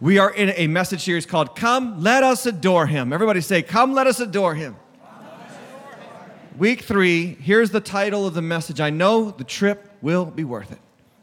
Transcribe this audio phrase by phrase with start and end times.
[0.00, 3.12] We are in a message series called Come, Let Us Adore Him.
[3.12, 4.74] Everybody say, Come, Let Us Adore Him.
[6.58, 10.72] Week three, here's the title of the message I know the trip will be worth
[10.72, 10.80] it.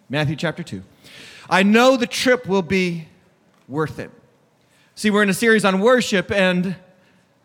[0.09, 0.83] Matthew chapter 2.
[1.49, 3.09] I know the trip will be
[3.67, 4.09] worth it.
[4.95, 6.77] See, we're in a series on worship, and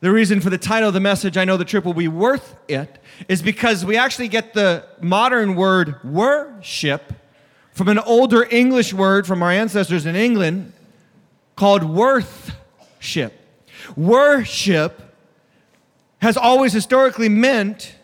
[0.00, 2.54] the reason for the title of the message, I know the trip will be worth
[2.68, 7.12] it, is because we actually get the modern word worship
[7.72, 10.72] from an older English word from our ancestors in England
[11.56, 13.32] called worthship.
[13.96, 15.02] Worship
[16.18, 17.94] has always historically meant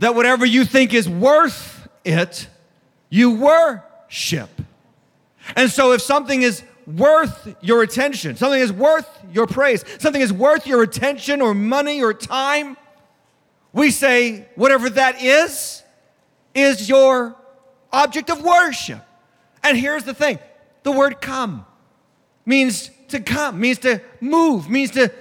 [0.00, 2.48] that whatever you think is worth it,
[3.08, 4.50] you worship.
[5.56, 10.32] And so if something is worth your attention, something is worth your praise, something is
[10.32, 12.76] worth your attention or money or time,
[13.72, 15.82] we say whatever that is,
[16.54, 17.36] is your
[17.92, 19.04] object of worship.
[19.62, 20.38] And here's the thing
[20.82, 21.64] the word come
[22.44, 25.12] means to come, means to move, means to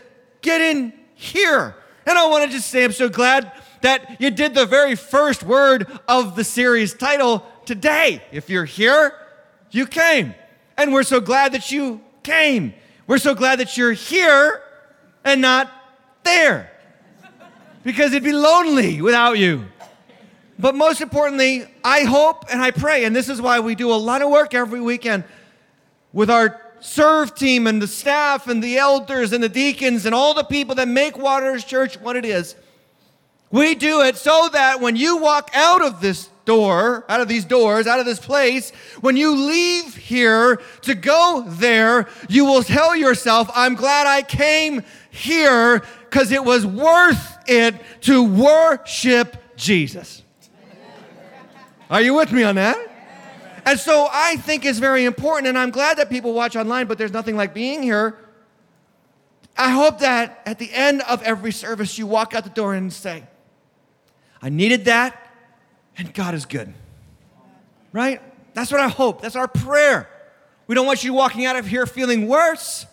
[0.42, 1.76] get in here.
[2.06, 5.44] And I want to just say, I'm so glad that you did the very first
[5.44, 8.22] word of the series title today.
[8.32, 9.14] If you're here,
[9.72, 10.34] you came.
[10.78, 12.74] And we're so glad that you came.
[13.08, 14.62] We're so glad that you're here
[15.24, 15.72] and not
[16.24, 16.72] there.
[17.84, 19.66] Because it'd be lonely without you.
[20.58, 23.96] But most importantly, I hope and I pray, and this is why we do a
[23.96, 25.24] lot of work every weekend
[26.14, 30.34] with our serve team and the staff and the elders and the deacons and all
[30.34, 32.56] the people that make Waters Church what it is.
[33.52, 37.46] We do it so that when you walk out of this door, out of these
[37.46, 42.96] doors, out of this place, when you leave here to go there, you will tell
[42.96, 50.24] yourself, I'm glad I came here because it was worth it to worship Jesus.
[51.90, 52.91] Are you with me on that?
[53.66, 56.98] And so I think it's very important, and I'm glad that people watch online, but
[56.98, 58.18] there's nothing like being here.
[59.58, 62.92] I hope that at the end of every service, you walk out the door and
[62.92, 63.24] say,
[64.42, 65.32] I needed that,
[65.98, 66.74] and God is good.
[67.92, 68.22] Right?
[68.54, 69.22] That's what I hope.
[69.22, 70.10] That's our prayer.
[70.68, 72.86] We don't want you walking out of here feeling worse.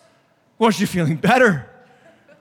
[0.57, 1.67] We want you feeling better.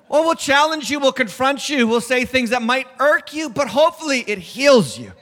[0.09, 3.69] Well, we'll challenge you, we'll confront you, we'll say things that might irk you, but
[3.69, 5.12] hopefully it heals you.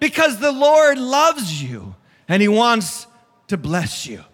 [0.00, 1.94] Because the Lord loves you
[2.28, 3.06] and He wants
[3.48, 4.24] to bless you.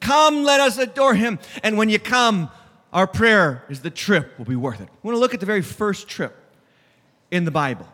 [0.00, 1.38] Come, let us adore Him.
[1.62, 2.50] And when you come,
[2.92, 4.88] our prayer is the trip will be worth it.
[5.02, 6.36] We want to look at the very first trip
[7.30, 7.88] in the Bible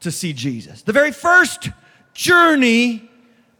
[0.00, 0.82] to see Jesus.
[0.82, 1.70] The very first
[2.12, 3.08] journey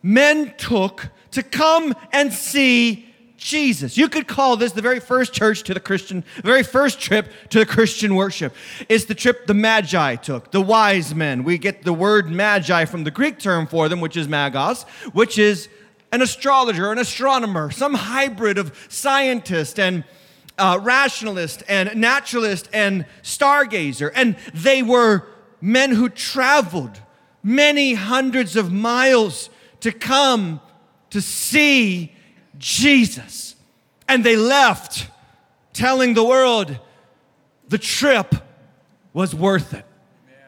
[0.02, 3.05] men took to come and see
[3.36, 3.96] Jesus.
[3.96, 7.30] You could call this the very first church to the Christian, the very first trip
[7.50, 8.54] to the Christian worship.
[8.88, 11.44] It's the trip the Magi took, the wise men.
[11.44, 15.38] We get the word Magi from the Greek term for them, which is magos, which
[15.38, 15.68] is
[16.12, 20.04] an astrologer, an astronomer, some hybrid of scientist and
[20.58, 24.10] uh, rationalist and naturalist and stargazer.
[24.14, 25.26] And they were
[25.60, 27.00] men who traveled
[27.42, 30.60] many hundreds of miles to come
[31.10, 32.15] to see
[32.58, 33.56] Jesus.
[34.08, 35.08] And they left
[35.72, 36.78] telling the world
[37.68, 38.34] the trip
[39.12, 39.84] was worth it.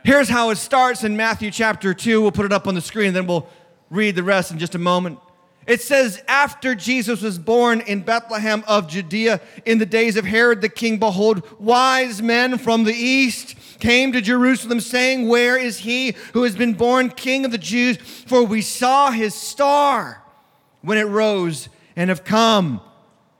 [0.05, 2.23] Here's how it starts in Matthew chapter 2.
[2.23, 3.49] We'll put it up on the screen, then we'll
[3.91, 5.19] read the rest in just a moment.
[5.67, 10.63] It says, After Jesus was born in Bethlehem of Judea in the days of Herod
[10.63, 16.15] the king, behold, wise men from the east came to Jerusalem, saying, Where is he
[16.33, 17.99] who has been born king of the Jews?
[17.99, 20.23] For we saw his star
[20.81, 21.69] when it rose
[21.99, 22.81] and have come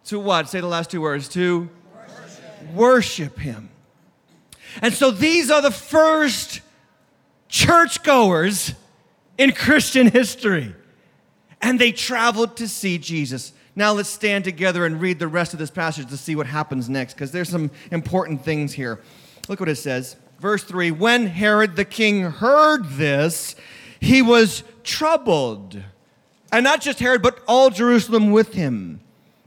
[0.05, 0.49] to what?
[0.49, 3.71] Say the last two words to worship, worship him.
[4.83, 6.61] And so these are the first
[7.47, 8.75] churchgoers
[9.39, 10.75] in Christian history.
[11.63, 13.53] And they traveled to see Jesus.
[13.77, 16.89] Now let's stand together and read the rest of this passage to see what happens
[16.91, 19.01] next, because there's some important things here.
[19.49, 20.17] Look what it says.
[20.41, 23.55] Verse 3 When Herod the king heard this,
[24.01, 25.81] he was troubled
[26.53, 29.01] and not just Herod, but all Jerusalem with him.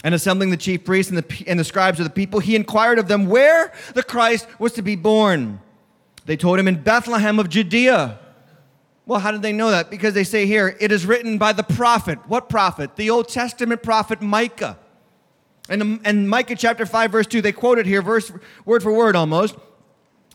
[0.04, 2.98] And assembling the chief priests and the, and the scribes of the people, he inquired
[2.98, 5.60] of them where the Christ was to be born.
[6.26, 8.20] They told him in Bethlehem of Judea.
[9.06, 9.90] Well, how did they know that?
[9.90, 12.18] Because they say here, it is written by the prophet.
[12.28, 12.96] What prophet?
[12.96, 14.78] The Old Testament prophet Micah.
[15.70, 18.32] And um, in Micah chapter 5, verse 2, they quote it here, verse,
[18.66, 19.56] word for word almost.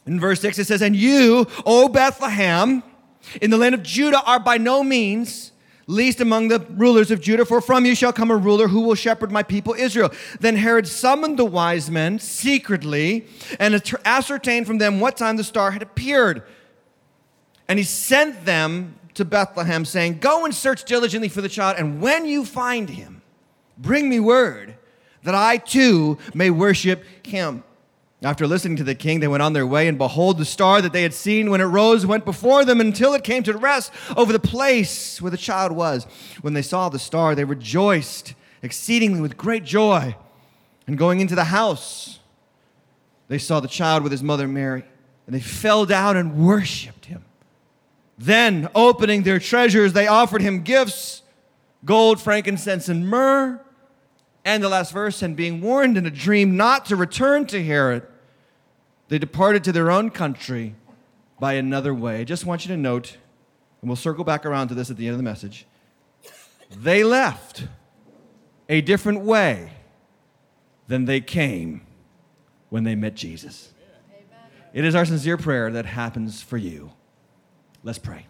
[0.07, 2.83] In verse 6, it says, And you, O Bethlehem,
[3.41, 5.53] in the land of Judah, are by no means
[5.87, 8.95] least among the rulers of Judah, for from you shall come a ruler who will
[8.95, 10.13] shepherd my people Israel.
[10.41, 13.27] Then Herod summoned the wise men secretly
[13.61, 16.43] and ascertained from them what time the star had appeared.
[17.69, 22.01] And he sent them to Bethlehem, saying, Go and search diligently for the child, and
[22.01, 23.23] when you find him,
[23.79, 24.77] bring me word
[25.23, 27.65] that I too may worship him.
[28.27, 30.93] After listening to the king, they went on their way, and behold, the star that
[30.93, 34.33] they had seen when it rose went before them until it came to rest over
[34.33, 36.09] the place where the child was.
[36.41, 40.17] When they saw the star, they rejoiced exceedingly with great joy.
[40.89, 42.19] And going into the house,
[43.29, 44.83] they saw the child with his mother Mary,
[45.27, 47.25] and they fell down and worshiped him.
[48.19, 51.23] Then, opening their treasures, they offered him gifts
[51.85, 53.61] gold, frankincense, and myrrh.
[54.45, 58.05] And the last verse, and being warned in a dream not to return to Herod,
[59.09, 60.75] they departed to their own country
[61.39, 62.21] by another way.
[62.21, 63.17] I just want you to note,
[63.81, 65.67] and we'll circle back around to this at the end of the message.
[66.71, 67.69] They left
[68.69, 69.73] a different way
[70.89, 71.83] than they came
[72.69, 73.73] when they met Jesus.
[74.11, 74.27] Amen.
[74.73, 76.93] It is our sincere prayer that happens for you.
[77.85, 78.27] Let's pray.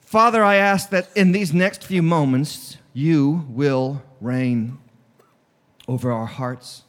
[0.00, 4.78] Father, I ask that in these next few moments, you will reign
[5.88, 6.82] over our hearts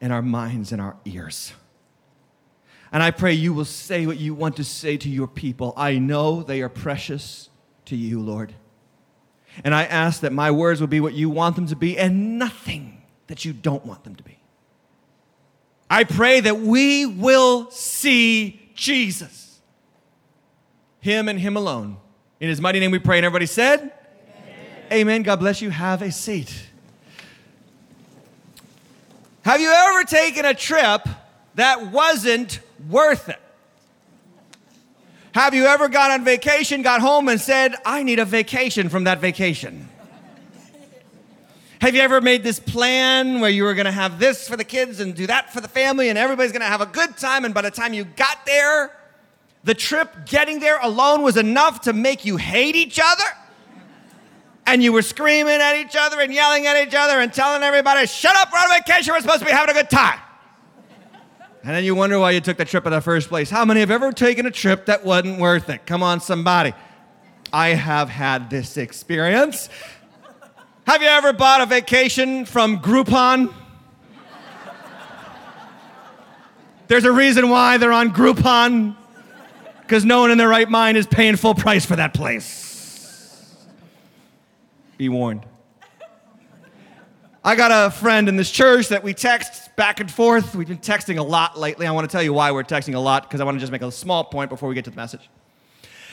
[0.00, 1.52] and our minds and our ears.
[2.92, 5.72] And I pray you will say what you want to say to your people.
[5.76, 7.48] I know they are precious
[7.86, 8.54] to you, Lord.
[9.64, 12.38] And I ask that my words will be what you want them to be and
[12.38, 14.38] nothing that you don't want them to be.
[15.88, 19.60] I pray that we will see Jesus,
[21.00, 21.96] Him and Him alone.
[22.38, 23.18] In His mighty name we pray.
[23.18, 23.92] And everybody said,
[24.92, 25.22] Amen.
[25.22, 25.70] God bless you.
[25.70, 26.69] Have a seat.
[29.50, 31.08] Have you ever taken a trip
[31.56, 33.40] that wasn't worth it?
[35.34, 39.02] Have you ever gone on vacation, got home, and said, I need a vacation from
[39.04, 39.88] that vacation?
[41.80, 45.00] Have you ever made this plan where you were gonna have this for the kids
[45.00, 47.62] and do that for the family, and everybody's gonna have a good time, and by
[47.62, 48.96] the time you got there,
[49.64, 53.24] the trip getting there alone was enough to make you hate each other?
[54.66, 58.06] And you were screaming at each other and yelling at each other and telling everybody,
[58.06, 60.18] shut up, we're on vacation, we're supposed to be having a good time.
[61.62, 63.50] And then you wonder why you took the trip in the first place.
[63.50, 65.84] How many have ever taken a trip that wasn't worth it?
[65.84, 66.72] Come on, somebody.
[67.52, 69.68] I have had this experience.
[70.86, 73.52] Have you ever bought a vacation from Groupon?
[76.88, 78.96] There's a reason why they're on Groupon,
[79.82, 82.69] because no one in their right mind is paying full price for that place.
[85.00, 85.46] Be warned.
[87.42, 90.54] I got a friend in this church that we text back and forth.
[90.54, 91.86] We've been texting a lot lately.
[91.86, 93.72] I want to tell you why we're texting a lot because I want to just
[93.72, 95.30] make a small point before we get to the message.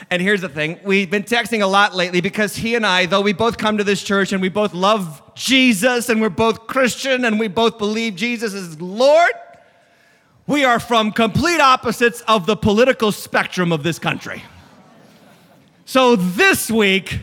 [0.10, 3.20] And here's the thing we've been texting a lot lately because he and I, though
[3.20, 7.26] we both come to this church and we both love Jesus and we're both Christian
[7.26, 9.34] and we both believe Jesus is Lord,
[10.48, 14.44] we are from complete opposites of the political spectrum of this country.
[15.84, 17.20] So this week,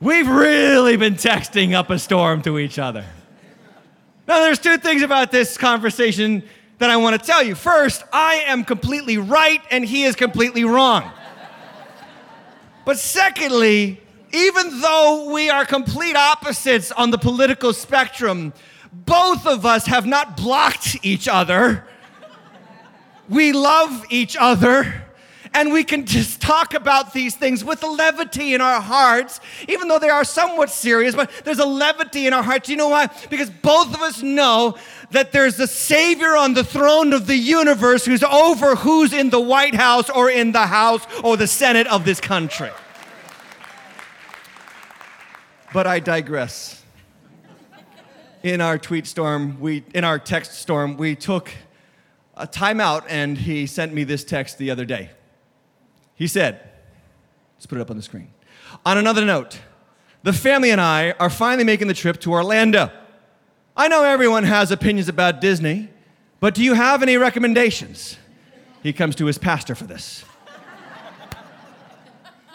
[0.00, 3.04] We've really been texting up a storm to each other.
[4.28, 6.44] Now, there's two things about this conversation
[6.78, 7.56] that I want to tell you.
[7.56, 11.10] First, I am completely right and he is completely wrong.
[12.84, 14.00] But secondly,
[14.32, 18.52] even though we are complete opposites on the political spectrum,
[18.92, 21.84] both of us have not blocked each other.
[23.28, 25.07] We love each other
[25.54, 29.98] and we can just talk about these things with levity in our hearts, even though
[29.98, 32.68] they are somewhat serious, but there's a levity in our hearts.
[32.68, 33.08] You know why?
[33.30, 34.76] Because both of us know
[35.10, 39.40] that there's a Savior on the throne of the universe who's over who's in the
[39.40, 42.70] White House or in the House or the Senate of this country.
[45.72, 46.82] But I digress.
[48.42, 51.50] In our tweet storm, we in our text storm, we took
[52.36, 55.10] a timeout and he sent me this text the other day.
[56.18, 56.60] He said,
[57.54, 58.32] let's put it up on the screen.
[58.84, 59.60] On another note,
[60.24, 62.90] the family and I are finally making the trip to Orlando.
[63.76, 65.90] I know everyone has opinions about Disney,
[66.40, 68.18] but do you have any recommendations?
[68.82, 70.24] He comes to his pastor for this.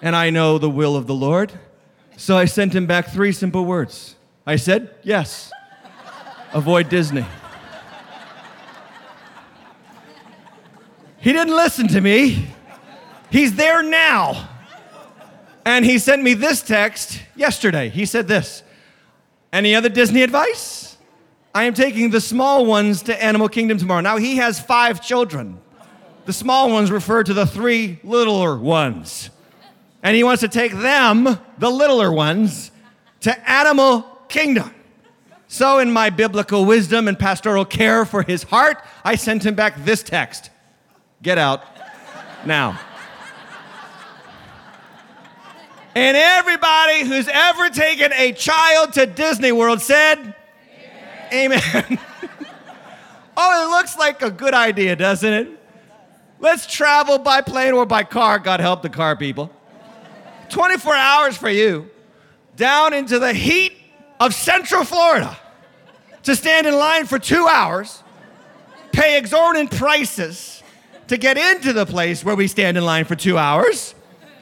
[0.02, 1.54] and I know the will of the Lord,
[2.18, 4.16] so I sent him back three simple words.
[4.46, 5.54] I said, Yes,
[6.54, 7.26] avoid Disney.
[11.22, 12.48] He didn't listen to me.
[13.34, 14.48] He's there now.
[15.66, 17.90] And he sent me this text yesterday.
[17.90, 18.62] He said this
[19.52, 20.98] Any other Disney advice?
[21.56, 24.02] I am taking the small ones to Animal Kingdom tomorrow.
[24.02, 25.60] Now, he has five children.
[26.26, 29.32] The small ones refer to the three littler ones.
[30.04, 31.24] And he wants to take them,
[31.58, 32.70] the littler ones,
[33.22, 34.72] to Animal Kingdom.
[35.48, 39.84] So, in my biblical wisdom and pastoral care for his heart, I sent him back
[39.84, 40.52] this text
[41.24, 41.64] Get out
[42.46, 42.80] now.
[45.96, 50.34] And everybody who's ever taken a child to Disney World said,
[51.32, 51.62] Amen.
[51.64, 52.00] Amen.
[53.38, 55.60] oh, it looks like a good idea, doesn't it?
[56.40, 58.40] Let's travel by plane or by car.
[58.40, 59.52] God help the car people.
[60.50, 61.90] 24 hours for you
[62.56, 63.74] down into the heat
[64.20, 65.38] of Central Florida
[66.24, 68.02] to stand in line for two hours,
[68.92, 70.64] pay exorbitant prices
[71.08, 73.94] to get into the place where we stand in line for two hours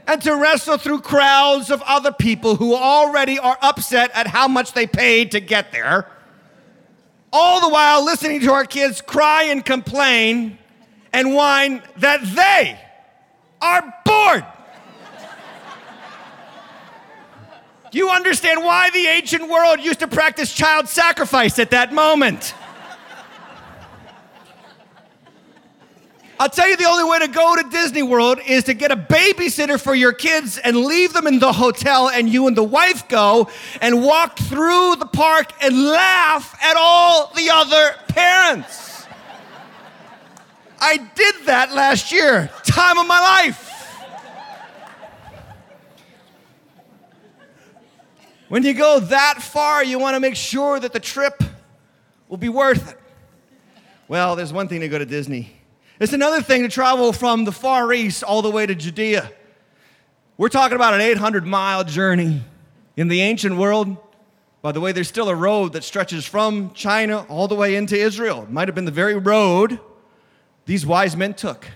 [0.08, 4.74] and to wrestle through crowds of other people who already are upset at how much
[4.74, 6.08] they paid to get there,
[7.32, 10.58] all the while listening to our kids cry and complain
[11.14, 12.80] and whine that they
[13.62, 14.46] are bored.
[17.94, 22.54] You understand why the ancient world used to practice child sacrifice at that moment?
[26.42, 28.96] I'll tell you the only way to go to Disney World is to get a
[28.96, 33.08] babysitter for your kids and leave them in the hotel, and you and the wife
[33.08, 33.48] go
[33.80, 39.06] and walk through the park and laugh at all the other parents.
[40.80, 43.68] I did that last year, time of my life.
[48.50, 51.44] When you go that far, you want to make sure that the trip
[52.28, 52.98] will be worth it.
[54.08, 55.61] Well, there's one thing to go to Disney
[56.02, 59.32] it's another thing to travel from the Far East all the way to Judea.
[60.36, 62.44] We're talking about an 800 mile journey.
[62.98, 63.98] In the ancient world,
[64.64, 67.96] by the way, there's still a road that stretches from China all the way into
[67.96, 68.42] Israel.
[68.42, 69.80] It might have been the very road
[70.66, 71.68] these wise men took.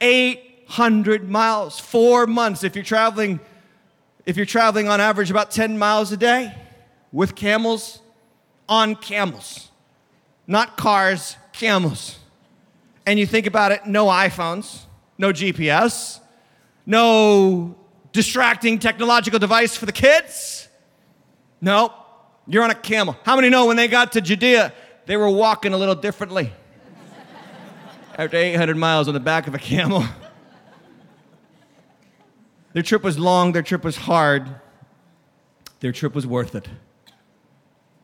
[0.00, 3.40] 800 miles, four months if you're traveling
[4.24, 6.54] if you're traveling on average about 10 miles a day
[7.12, 8.00] with camels
[8.68, 9.70] on camels
[10.46, 12.18] not cars camels
[13.08, 14.82] and you think about it, no iPhones,
[15.16, 16.20] no GPS,
[16.84, 17.74] no
[18.12, 20.68] distracting technological device for the kids.
[21.62, 21.94] No,
[22.46, 23.16] you're on a camel.
[23.22, 24.74] How many know when they got to Judea,
[25.06, 26.52] they were walking a little differently?
[28.18, 30.04] After 800 miles on the back of a camel.
[32.74, 34.46] Their trip was long, their trip was hard,
[35.80, 36.68] their trip was worth it.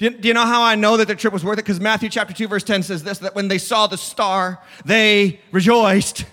[0.05, 1.65] Do you, do you know how I know that their trip was worth it?
[1.65, 5.41] Because Matthew chapter 2, verse 10 says this that when they saw the star, they
[5.51, 6.27] rejoiced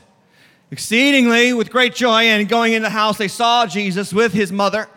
[0.71, 2.23] exceedingly with great joy.
[2.23, 4.89] And going into the house, they saw Jesus with his mother,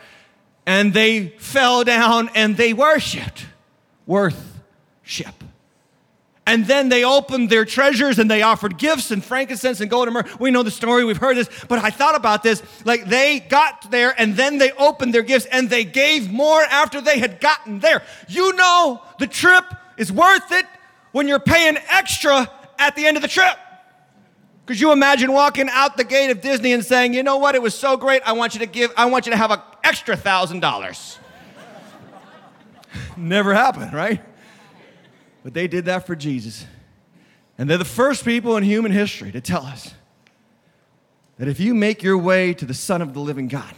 [0.67, 3.47] and they fell down and they worshiped.
[4.07, 5.45] Worth-ship.
[6.47, 10.15] And then they opened their treasures and they offered gifts and frankincense and gold and
[10.15, 10.29] myrrh.
[10.39, 12.63] We know the story, we've heard this, but I thought about this.
[12.85, 17.01] Like they got there and then they opened their gifts and they gave more after
[17.01, 18.03] they had gotten there.
[18.29, 19.65] You know the trip
[19.97, 20.67] is worth it
[21.13, 23.57] when you're paying extra at the end of the trip.
[24.67, 27.63] Could you imagine walking out the gate of Disney and saying, you know what, it
[27.63, 30.17] was so great, I want you to give, I want you to have an extra
[30.17, 31.19] thousand dollars?
[33.17, 34.23] Never happened, right?
[35.45, 36.67] But they did that for Jesus.
[37.57, 39.95] And they're the first people in human history to tell us
[41.39, 43.75] that if you make your way to the Son of the living God,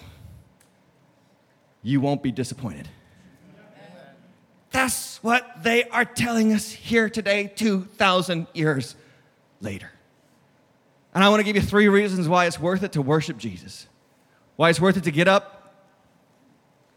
[1.83, 2.89] you won't be disappointed.
[4.71, 8.95] That's what they are telling us here today, 2,000 years
[9.61, 9.91] later.
[11.15, 13.87] And I want to give you three reasons why it's worth it to worship Jesus.
[14.57, 15.75] Why it's worth it to get up,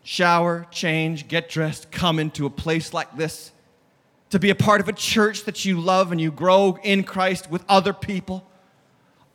[0.04, 3.52] shower, change, get dressed, come into a place like this
[4.30, 7.50] to be a part of a church that you love and you grow in Christ
[7.50, 8.46] with other people.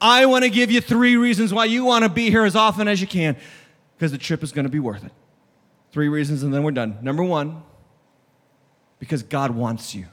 [0.01, 2.89] I want to give you three reasons why you want to be here as often
[2.89, 3.37] as you can
[3.97, 5.13] because the trip is going to be worth it.
[5.93, 6.99] Three reasons, and then we're done.
[7.03, 7.63] Number one,
[8.99, 10.07] because God wants you.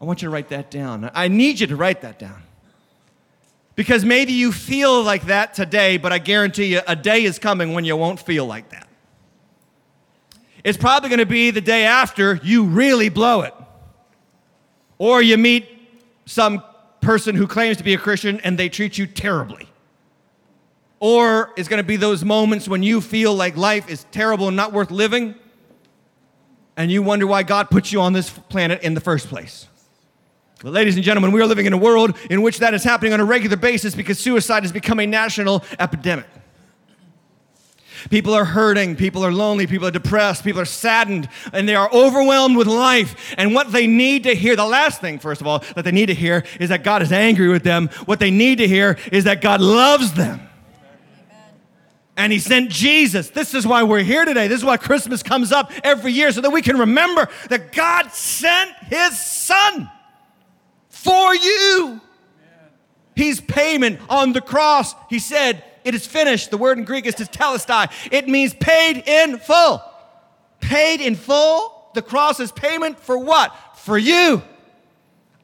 [0.00, 1.10] I want you to write that down.
[1.14, 2.42] I need you to write that down.
[3.74, 7.72] Because maybe you feel like that today, but I guarantee you a day is coming
[7.72, 8.88] when you won't feel like that
[10.66, 13.54] it's probably going to be the day after you really blow it.
[14.98, 15.68] Or you meet
[16.24, 16.60] some
[17.00, 19.68] person who claims to be a Christian and they treat you terribly.
[20.98, 24.56] Or it's going to be those moments when you feel like life is terrible and
[24.56, 25.36] not worth living,
[26.76, 29.68] and you wonder why God put you on this planet in the first place.
[30.64, 33.12] But, ladies and gentlemen, we are living in a world in which that is happening
[33.12, 36.26] on a regular basis because suicide has become a national epidemic.
[38.10, 41.90] People are hurting, people are lonely, people are depressed, people are saddened, and they are
[41.92, 43.34] overwhelmed with life.
[43.36, 46.06] And what they need to hear, the last thing, first of all, that they need
[46.06, 47.88] to hear is that God is angry with them.
[48.06, 50.40] What they need to hear is that God loves them.
[52.16, 53.28] And he sent Jesus.
[53.28, 54.48] This is why we're here today.
[54.48, 58.10] This is why Christmas comes up every year so that we can remember that God
[58.10, 59.90] sent his son
[60.88, 62.00] for you.
[63.14, 64.94] He's payment on the cross.
[65.10, 66.50] He said, It is finished.
[66.50, 68.10] The word in Greek is to tetelestai.
[68.10, 69.80] It means paid in full.
[70.58, 71.90] Paid in full.
[71.94, 73.56] The cross is payment for what?
[73.76, 74.42] For you.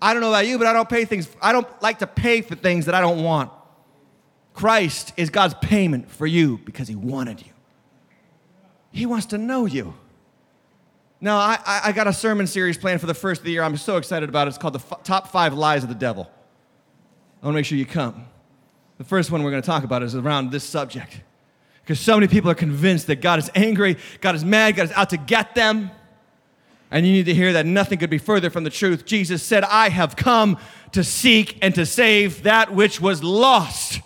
[0.03, 1.29] I don't know about you, but I don't pay things.
[1.41, 3.53] I don't like to pay for things that I don't want.
[4.53, 7.53] Christ is God's payment for you because He wanted you.
[8.91, 9.95] He wants to know you.
[11.21, 13.63] Now, I, I got a sermon series planned for the first of the year.
[13.63, 14.51] I'm so excited about it.
[14.51, 16.29] It's called The F- Top Five Lies of the Devil.
[17.41, 18.27] I want to make sure you come.
[19.03, 21.23] The first one we're going to talk about is around this subject.
[21.83, 24.93] Because so many people are convinced that God is angry, God is mad, God is
[24.93, 25.91] out to get them.
[26.89, 29.05] And you need to hear that nothing could be further from the truth.
[29.05, 30.57] Jesus said, I have come
[30.93, 34.01] to seek and to save that which was lost.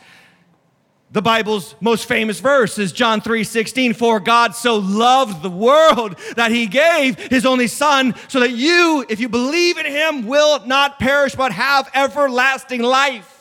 [1.10, 3.92] The Bible's most famous verse is John 3 16.
[3.92, 9.04] For God so loved the world that he gave his only Son, so that you,
[9.10, 13.34] if you believe in him, will not perish but have everlasting life.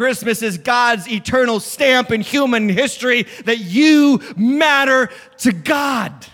[0.00, 6.26] Christmas is God's eternal stamp in human history that you matter to God.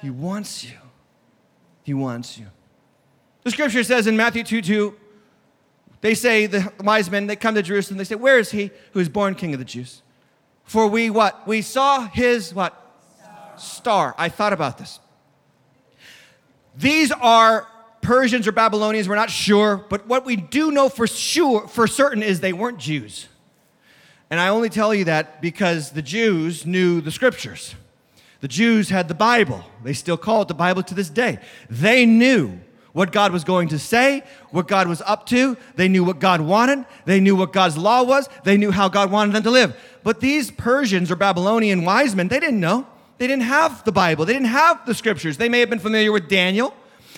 [0.00, 0.78] He wants you.
[1.82, 2.46] He wants you.
[3.42, 4.94] The scripture says in Matthew 2 2,
[6.02, 9.00] they say, the wise men, they come to Jerusalem, they say, Where is he who
[9.00, 10.02] is born king of the Jews?
[10.62, 11.48] For we what?
[11.48, 12.80] We saw his what?
[13.18, 13.58] Star.
[13.58, 14.14] Star.
[14.16, 15.00] I thought about this.
[16.76, 17.66] These are
[18.06, 22.22] Persians or Babylonians, we're not sure, but what we do know for sure, for certain,
[22.22, 23.26] is they weren't Jews.
[24.30, 27.74] And I only tell you that because the Jews knew the scriptures.
[28.42, 29.64] The Jews had the Bible.
[29.82, 31.40] They still call it the Bible to this day.
[31.68, 32.60] They knew
[32.92, 35.56] what God was going to say, what God was up to.
[35.74, 36.86] They knew what God wanted.
[37.06, 38.28] They knew what God's law was.
[38.44, 39.76] They knew how God wanted them to live.
[40.04, 42.86] But these Persians or Babylonian wise men, they didn't know.
[43.18, 44.26] They didn't have the Bible.
[44.26, 45.38] They didn't have the scriptures.
[45.38, 46.72] They may have been familiar with Daniel.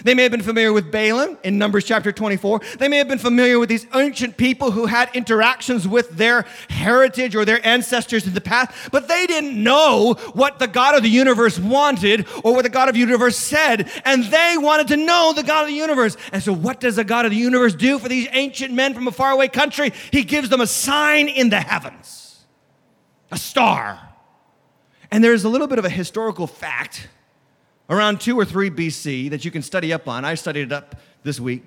[0.04, 2.60] They may have been familiar with Balaam in Numbers chapter 24.
[2.78, 7.34] They may have been familiar with these ancient people who had interactions with their heritage
[7.34, 11.08] or their ancestors in the past, but they didn't know what the God of the
[11.08, 15.32] universe wanted or what the God of the universe said, and they wanted to know
[15.34, 16.16] the God of the universe.
[16.32, 19.08] And so, what does the God of the universe do for these ancient men from
[19.08, 19.92] a faraway country?
[20.10, 22.44] He gives them a sign in the heavens,
[23.30, 24.00] a star.
[25.10, 27.08] And there's a little bit of a historical fact
[27.88, 30.24] around 2 or 3 BC that you can study up on.
[30.24, 31.64] I studied it up this week.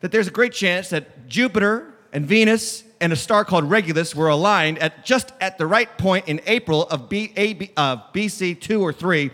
[0.00, 4.28] That there's a great chance that Jupiter and Venus and a star called Regulus were
[4.28, 8.82] aligned at just at the right point in April of B, A, B, BC 2
[8.82, 9.30] or 3.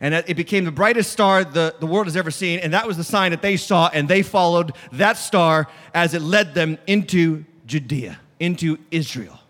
[0.00, 2.60] And it became the brightest star the, the world has ever seen.
[2.60, 6.22] And that was the sign that they saw, and they followed that star as it
[6.22, 9.40] led them into Judea, into Israel.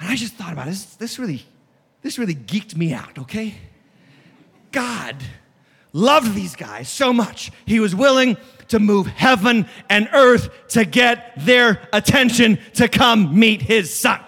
[0.00, 0.70] And I just thought about it.
[0.70, 1.44] This, this really,
[2.02, 3.54] this really geeked me out, okay?
[4.72, 5.16] God
[5.92, 8.36] loved these guys so much, he was willing
[8.68, 14.20] to move heaven and earth to get their attention to come meet his son.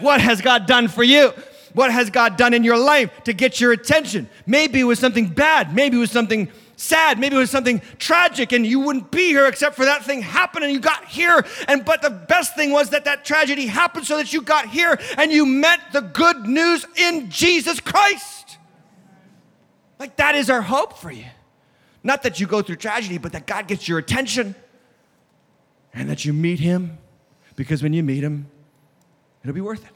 [0.00, 1.32] What has God done for you?
[1.74, 4.28] What has God done in your life to get your attention?
[4.46, 8.52] Maybe it was something bad, maybe it was something sad, maybe it was something tragic
[8.52, 11.44] and you wouldn't be here except for that thing happened and you got here.
[11.66, 14.98] And but the best thing was that that tragedy happened so that you got here
[15.18, 18.37] and you met the good news in Jesus Christ.
[19.98, 21.26] Like, that is our hope for you.
[22.02, 24.54] Not that you go through tragedy, but that God gets your attention
[25.92, 26.98] and that you meet Him
[27.56, 28.48] because when you meet Him,
[29.42, 29.92] it'll be worth it.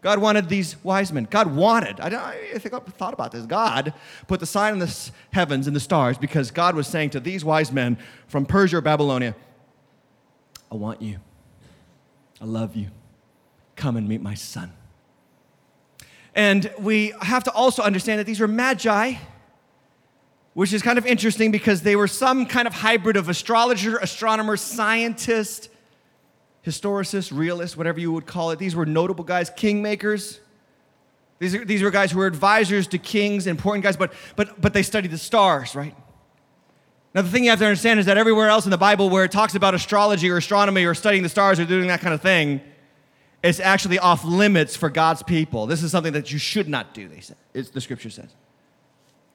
[0.00, 1.26] God wanted these wise men.
[1.28, 3.46] God wanted, I, I think I thought about this.
[3.46, 3.92] God
[4.28, 7.44] put the sign in the heavens and the stars because God was saying to these
[7.44, 9.34] wise men from Persia or Babylonia,
[10.70, 11.18] I want you.
[12.40, 12.88] I love you.
[13.74, 14.72] Come and meet my son.
[16.38, 19.14] And we have to also understand that these were magi,
[20.54, 24.56] which is kind of interesting because they were some kind of hybrid of astrologer, astronomer,
[24.56, 25.68] scientist,
[26.64, 28.60] historicist, realist, whatever you would call it.
[28.60, 30.38] These were notable guys, kingmakers.
[31.40, 34.72] These, are, these were guys who were advisors to kings, important guys, but, but, but
[34.72, 35.96] they studied the stars, right?
[37.14, 39.24] Now, the thing you have to understand is that everywhere else in the Bible where
[39.24, 42.22] it talks about astrology or astronomy or studying the stars or doing that kind of
[42.22, 42.60] thing,
[43.42, 45.66] it's actually off limits for God's people.
[45.66, 47.34] This is something that you should not do, they say.
[47.54, 48.30] It's, the scripture says.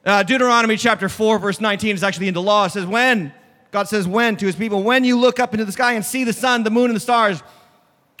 [0.04, 2.66] Uh, Deuteronomy chapter 4, verse 19 is actually into law.
[2.66, 3.32] It says, When,
[3.70, 6.24] God says, when to his people, when you look up into the sky and see
[6.24, 7.42] the sun, the moon, and the stars,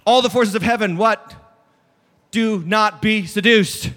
[0.06, 1.34] all the forces of heaven, what?
[2.30, 3.90] Do not be seduced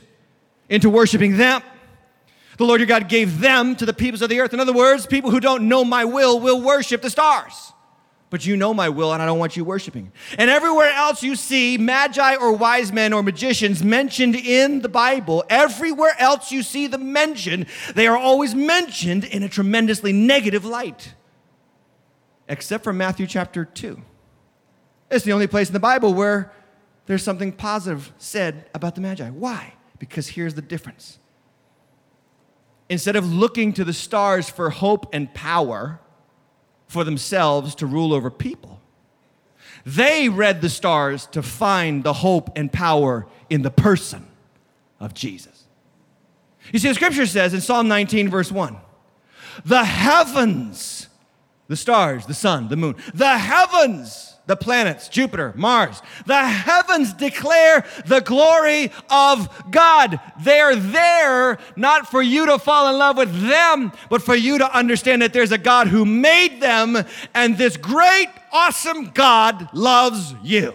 [0.69, 1.62] into worshiping them.
[2.58, 4.54] The Lord your God gave them to the peoples of the earth.
[4.54, 7.71] In other words, people who don't know my will will worship the stars
[8.30, 10.12] but you know my will and I don't want you worshiping.
[10.38, 15.44] And everywhere else you see magi or wise men or magicians mentioned in the Bible,
[15.50, 21.13] everywhere else you see them mentioned, they are always mentioned in a tremendously negative light.
[22.50, 24.02] Except for Matthew chapter 2.
[25.10, 26.52] It's the only place in the Bible where
[27.06, 29.30] there's something positive said about the Magi.
[29.30, 29.74] Why?
[30.00, 31.20] Because here's the difference.
[32.90, 36.00] Instead of looking to the stars for hope and power
[36.88, 38.82] for themselves to rule over people,
[39.86, 44.26] they read the stars to find the hope and power in the person
[45.00, 45.65] of Jesus.
[46.73, 48.78] You see, the scripture says in Psalm 19, verse 1
[49.65, 51.08] the heavens,
[51.67, 57.86] the stars, the sun, the moon, the heavens, the planets, Jupiter, Mars, the heavens declare
[58.06, 60.20] the glory of God.
[60.42, 64.76] They're there not for you to fall in love with them, but for you to
[64.76, 66.98] understand that there's a God who made them,
[67.34, 70.74] and this great, awesome God loves you.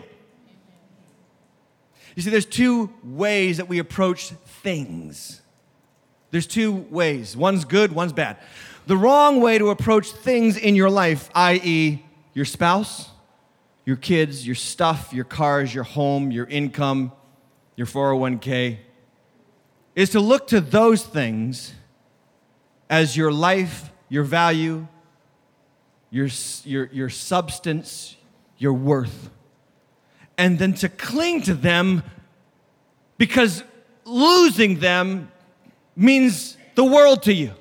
[2.15, 4.29] You see, there's two ways that we approach
[4.63, 5.41] things.
[6.31, 7.37] There's two ways.
[7.37, 8.37] One's good, one's bad.
[8.87, 12.05] The wrong way to approach things in your life, i.e.,
[12.35, 13.12] your spouse,
[13.85, 17.13] your kids, your stuff, your cars, your home, your income,
[17.77, 18.79] your 401k,
[19.95, 21.75] is to look to those things
[22.89, 24.87] as your life, your value,
[26.11, 26.29] your,
[26.65, 28.17] your, your substance,
[28.59, 29.31] your worth,
[30.39, 32.03] and then to cling to them
[33.19, 33.65] because
[34.05, 35.31] losing them
[35.97, 37.53] means the world to you.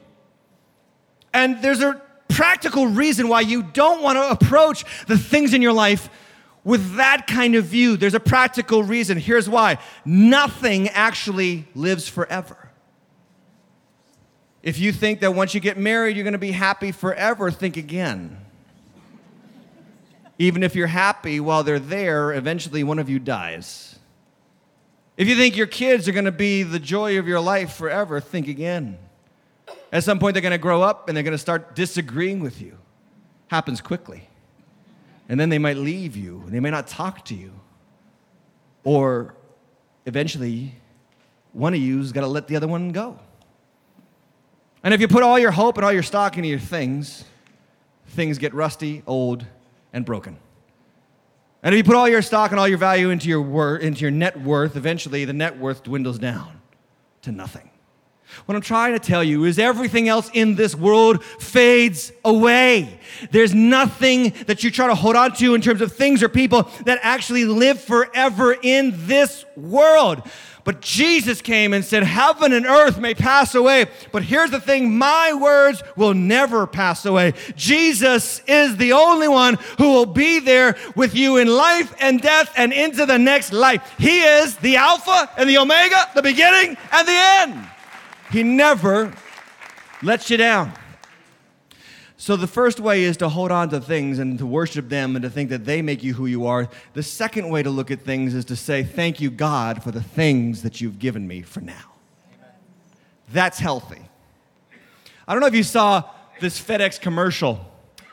[1.34, 2.02] And there's a
[2.32, 6.10] practical reason why you don't want to approach the things in your life
[6.64, 7.98] with that kind of view.
[7.98, 9.18] There's a practical reason.
[9.18, 12.70] Here's why nothing actually lives forever.
[14.64, 17.78] If you think that once you get married, you're going to be happy forever, think
[17.78, 18.38] again.
[20.38, 24.00] Even if you're happy while they're there, eventually one of you dies.
[25.18, 28.20] If you think your kids are going to be the joy of your life forever,
[28.20, 28.98] think again.
[29.92, 32.62] At some point, they're going to grow up and they're going to start disagreeing with
[32.62, 32.78] you.
[33.48, 34.30] Happens quickly.
[35.28, 37.54] And then they might leave you, and they may not talk to you.
[38.84, 39.36] Or
[40.06, 40.76] eventually,
[41.54, 43.20] one of you's got to let the other one go.
[44.84, 47.24] And if you put all your hope and all your stock into your things,
[48.08, 49.46] things get rusty, old,
[49.94, 50.38] and broken.
[51.64, 54.02] And if you put all your stock and all your value into your, wor- into
[54.02, 56.62] your net worth, eventually the net worth dwindles down
[57.22, 57.71] to nothing.
[58.46, 63.00] What I'm trying to tell you is everything else in this world fades away.
[63.32, 66.70] There's nothing that you try to hold on to in terms of things or people
[66.86, 70.24] that actually live forever in this world.
[70.64, 74.98] But Jesus came and said, Heaven and earth may pass away, but here's the thing
[74.98, 77.34] my words will never pass away.
[77.56, 82.54] Jesus is the only one who will be there with you in life and death
[82.56, 83.96] and into the next life.
[83.98, 87.68] He is the Alpha and the Omega, the beginning and the end.
[88.32, 89.14] He never
[90.02, 90.74] lets you down.
[92.16, 95.24] So, the first way is to hold on to things and to worship them and
[95.24, 96.70] to think that they make you who you are.
[96.94, 100.04] The second way to look at things is to say, Thank you, God, for the
[100.04, 101.94] things that you've given me for now.
[102.36, 102.50] Amen.
[103.34, 104.02] That's healthy.
[105.28, 106.04] I don't know if you saw
[106.40, 107.66] this FedEx commercial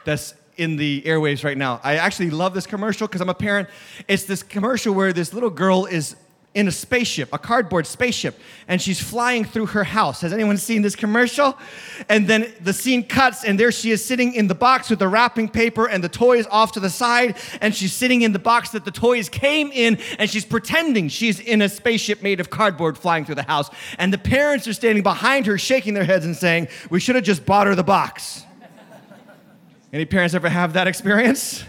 [0.04, 1.80] that's in the airwaves right now.
[1.84, 3.68] I actually love this commercial because I'm a parent.
[4.08, 6.16] It's this commercial where this little girl is
[6.54, 10.22] in a spaceship, a cardboard spaceship, and she's flying through her house.
[10.22, 11.56] Has anyone seen this commercial?
[12.08, 15.08] And then the scene cuts, and there she is sitting in the box with the
[15.08, 18.70] wrapping paper and the toys off to the side, and she's sitting in the box
[18.70, 22.96] that the toys came in, and she's pretending she's in a spaceship made of cardboard
[22.96, 23.68] flying through the house.
[23.98, 27.24] And the parents are standing behind her, shaking their heads and saying, We should have
[27.24, 28.44] just bought her the box.
[29.92, 31.62] Any parents ever have that experience?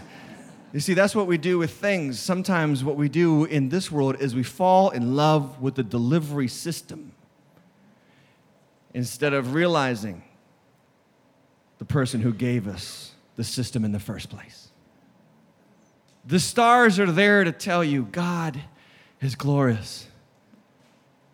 [0.72, 2.20] You see, that's what we do with things.
[2.20, 6.46] Sometimes what we do in this world is we fall in love with the delivery
[6.46, 7.12] system
[8.94, 10.22] instead of realizing
[11.78, 14.68] the person who gave us the system in the first place.
[16.24, 18.60] The stars are there to tell you God
[19.20, 20.06] is glorious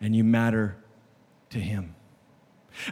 [0.01, 0.77] and you matter
[1.49, 1.95] to him.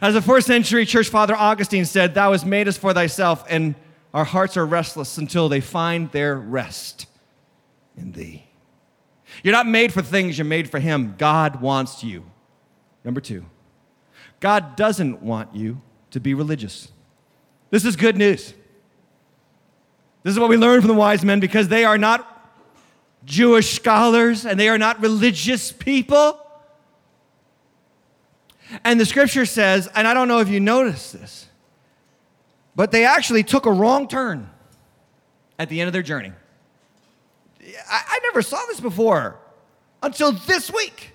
[0.02, 3.74] As a fourth century church father Augustine said, Thou hast made us for thyself, and
[4.14, 7.06] our hearts are restless until they find their rest
[7.96, 8.44] in Thee.
[9.42, 11.14] You're not made for things, you're made for Him.
[11.18, 12.24] God wants you.
[13.04, 13.44] Number two,
[14.40, 16.90] God doesn't want you to be religious.
[17.70, 18.54] This is good news.
[20.22, 22.32] This is what we learn from the wise men because they are not
[23.24, 26.40] Jewish scholars and they are not religious people.
[28.84, 31.46] And the scripture says, and I don't know if you noticed this,
[32.76, 34.50] but they actually took a wrong turn
[35.58, 36.32] at the end of their journey.
[37.90, 39.38] I, I never saw this before
[40.02, 41.12] until this week.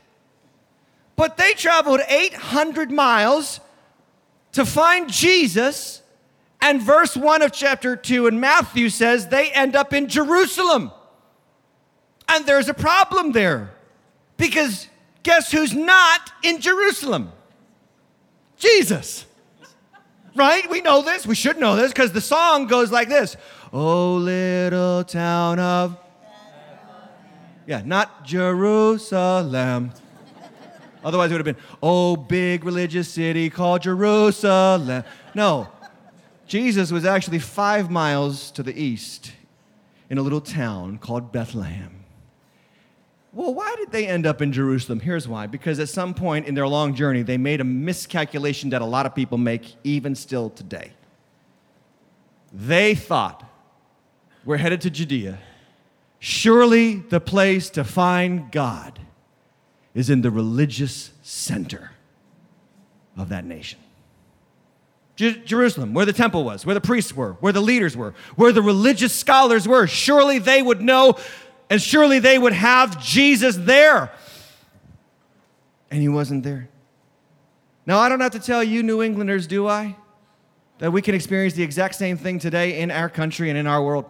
[1.15, 3.59] But they traveled 800 miles
[4.53, 6.01] to find Jesus.
[6.59, 10.91] And verse 1 of chapter 2 in Matthew says they end up in Jerusalem.
[12.27, 13.71] And there's a problem there
[14.37, 14.87] because
[15.21, 17.31] guess who's not in Jerusalem?
[18.57, 19.25] Jesus.
[20.35, 20.69] Right?
[20.69, 21.25] We know this.
[21.25, 23.35] We should know this because the song goes like this
[23.73, 25.97] Oh, little town of.
[27.67, 29.91] Yeah, not Jerusalem.
[31.03, 35.03] Otherwise, it would have been, Oh, big religious city called Jerusalem.
[35.33, 35.67] No,
[36.47, 39.31] Jesus was actually five miles to the east
[40.09, 42.00] in a little town called Bethlehem.
[43.33, 44.99] Well, why did they end up in Jerusalem?
[44.99, 45.47] Here's why.
[45.47, 49.05] Because at some point in their long journey, they made a miscalculation that a lot
[49.05, 50.91] of people make even still today.
[52.51, 53.49] They thought,
[54.43, 55.39] we're headed to Judea.
[56.19, 58.99] Surely the place to find God
[59.93, 61.91] is in the religious center
[63.17, 63.79] of that nation.
[65.15, 68.61] Jerusalem, where the temple was, where the priests were, where the leaders were, where the
[68.61, 69.85] religious scholars were.
[69.85, 71.15] Surely they would know
[71.71, 74.11] and surely they would have Jesus there.
[75.89, 76.67] And he wasn't there.
[77.85, 79.95] Now, I don't have to tell you, New Englanders, do I?
[80.79, 83.81] That we can experience the exact same thing today in our country and in our
[83.81, 84.03] world.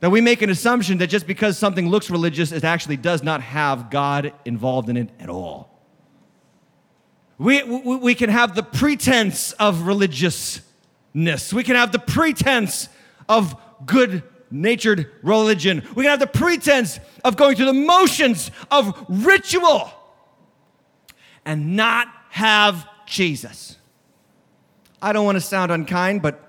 [0.00, 3.40] That we make an assumption that just because something looks religious, it actually does not
[3.40, 5.70] have God involved in it at all.
[7.38, 12.90] We, we, we can have the pretense of religiousness, we can have the pretense
[13.30, 15.82] of good natured religion.
[15.94, 19.90] We can have the pretense of going through the motions of ritual
[21.44, 23.76] and not have Jesus.
[25.00, 26.48] I don't want to sound unkind, but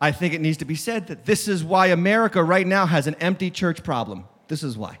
[0.00, 3.06] I think it needs to be said that this is why America right now has
[3.06, 4.24] an empty church problem.
[4.48, 4.98] This is why.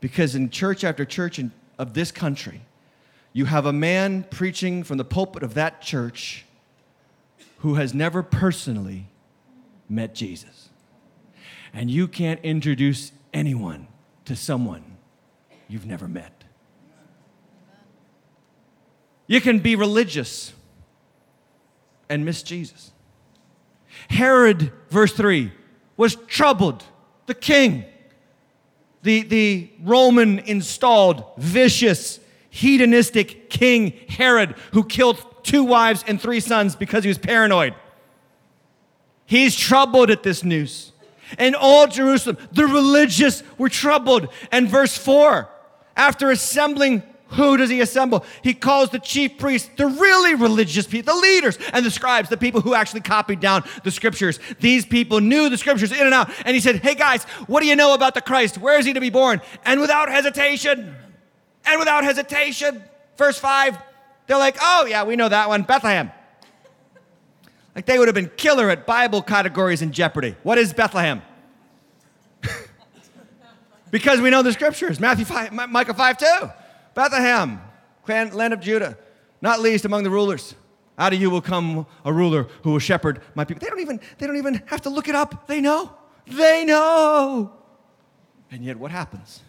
[0.00, 2.62] Because in church after church in, of this country,
[3.32, 6.44] you have a man preaching from the pulpit of that church
[7.58, 9.06] who has never personally
[9.88, 10.68] met Jesus
[11.74, 13.88] and you can't introduce anyone
[14.24, 14.96] to someone
[15.68, 16.44] you've never met.
[19.26, 20.52] You can be religious
[22.08, 22.92] and miss Jesus.
[24.08, 25.52] Herod, verse 3,
[25.96, 26.84] was troubled,
[27.26, 27.84] the king,
[29.02, 36.76] the, the Roman installed, vicious, hedonistic king Herod, who killed two wives and three sons
[36.76, 37.74] because he was paranoid.
[39.26, 40.92] He's troubled at this news
[41.38, 44.28] and all Jerusalem, the religious were troubled.
[44.52, 45.48] And verse 4,
[45.96, 48.24] after assembling, who does he assemble?
[48.42, 52.36] He calls the chief priests, the really religious people, the leaders, and the scribes, the
[52.36, 54.38] people who actually copied down the scriptures.
[54.60, 56.30] These people knew the scriptures in and out.
[56.44, 58.58] And he said, Hey guys, what do you know about the Christ?
[58.58, 59.40] Where is he to be born?
[59.64, 60.94] And without hesitation,
[61.66, 62.82] and without hesitation,
[63.16, 63.78] verse 5,
[64.26, 66.12] they're like, Oh, yeah, we know that one, Bethlehem.
[67.74, 70.36] Like they would have been killer at Bible categories in Jeopardy.
[70.42, 71.22] What is Bethlehem?
[73.90, 75.00] because we know the scriptures.
[75.00, 76.26] Matthew 5, Micah 5 2.
[76.94, 77.60] Bethlehem,
[78.06, 78.96] land of Judah,
[79.40, 80.54] not least among the rulers.
[80.96, 83.60] Out of you will come a ruler who will shepherd my people.
[83.60, 85.48] They don't even, they don't even have to look it up.
[85.48, 85.92] They know.
[86.26, 87.52] They know.
[88.50, 89.42] And yet, what happens?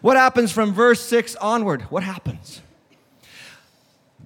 [0.00, 1.82] What happens from verse 6 onward?
[1.82, 2.62] What happens?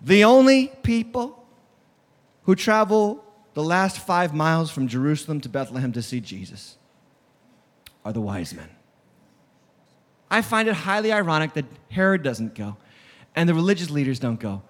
[0.01, 1.38] The only people
[2.49, 6.79] who travel the last five miles from Jerusalem to Bethlehem to see Jesus
[8.07, 8.71] are the wise men.
[10.31, 12.79] I find it highly ironic that Herod doesn't go
[13.37, 14.63] and the religious leaders don't go.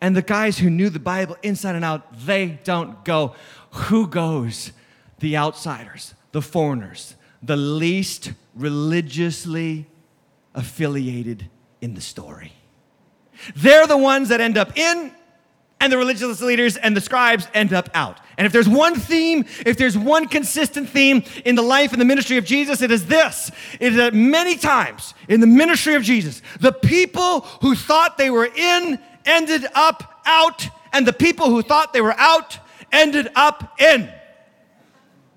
[0.00, 3.34] And the guys who knew the Bible inside and out, they don't go.
[3.72, 4.72] Who goes?
[5.18, 9.84] The outsiders, the foreigners, the least religiously
[10.54, 11.50] affiliated
[11.82, 12.54] in the story.
[13.54, 15.12] They're the ones that end up in
[15.80, 18.18] and the religious leaders and the scribes end up out.
[18.38, 22.06] And if there's one theme, if there's one consistent theme in the life and the
[22.06, 23.50] ministry of Jesus, it is this.
[23.78, 28.30] It is that many times in the ministry of Jesus, the people who thought they
[28.30, 32.58] were in ended up out, and the people who thought they were out
[32.92, 34.10] ended up in.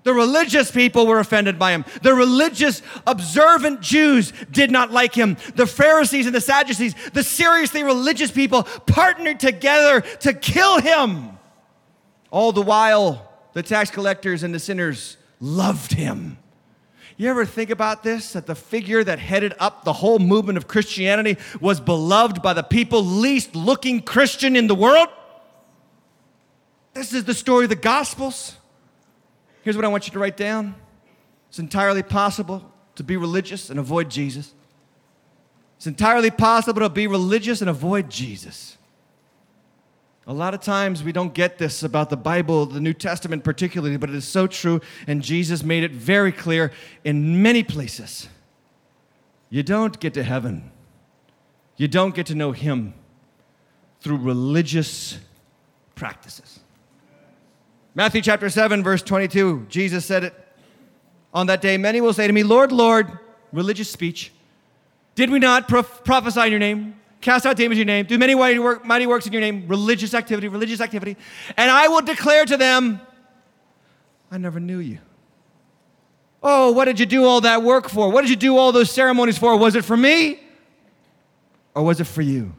[0.02, 1.84] The religious people were offended by him.
[2.02, 5.36] The religious, observant Jews did not like him.
[5.56, 11.38] The Pharisees and the Sadducees, the seriously religious people, partnered together to kill him.
[12.30, 16.38] All the while, the tax collectors and the sinners loved him.
[17.18, 18.32] You ever think about this?
[18.32, 22.62] That the figure that headed up the whole movement of Christianity was beloved by the
[22.62, 25.08] people least looking Christian in the world?
[26.94, 28.56] This is the story of the Gospels.
[29.62, 30.74] Here's what I want you to write down
[31.48, 34.54] it's entirely possible to be religious and avoid Jesus.
[35.76, 38.76] It's entirely possible to be religious and avoid Jesus.
[40.26, 43.96] A lot of times we don't get this about the Bible, the New Testament particularly,
[43.96, 46.70] but it is so true, and Jesus made it very clear
[47.02, 48.28] in many places.
[49.48, 50.70] You don't get to heaven,
[51.76, 52.94] you don't get to know Him
[54.00, 55.18] through religious
[55.94, 56.60] practices.
[57.94, 60.34] Matthew chapter 7, verse 22, Jesus said it.
[61.34, 63.18] On that day, many will say to me, Lord, Lord,
[63.52, 64.32] religious speech.
[65.14, 67.00] Did we not prof- prophesy in your name?
[67.20, 69.66] cast out demons in your name, do many mighty, work, mighty works in your name,
[69.68, 71.16] religious activity, religious activity,
[71.56, 73.00] and I will declare to them,
[74.30, 74.98] I never knew you.
[76.42, 78.10] Oh, what did you do all that work for?
[78.10, 79.56] What did you do all those ceremonies for?
[79.58, 80.40] Was it for me
[81.74, 82.54] or was it for you?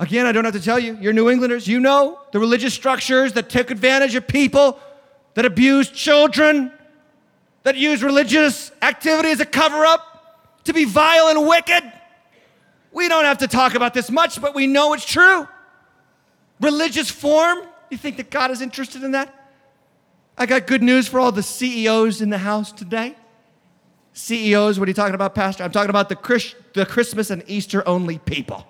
[0.00, 3.34] Again, I don't have to tell you, you're New Englanders, you know the religious structures
[3.34, 4.80] that took advantage of people,
[5.34, 6.72] that abused children,
[7.64, 11.92] that used religious activity as a cover up to be vile and wicked.
[12.92, 15.46] We don't have to talk about this much, but we know it's true.
[16.60, 17.58] Religious form,
[17.90, 19.34] you think that God is interested in that?
[20.38, 23.16] I got good news for all the CEOs in the house today.
[24.14, 25.62] CEOs, what are you talking about, Pastor?
[25.62, 28.66] I'm talking about the, the Christmas and Easter only people.